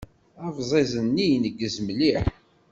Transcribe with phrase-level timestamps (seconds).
[0.45, 2.23] Abẓiẓ-nni ineggez mliḥ.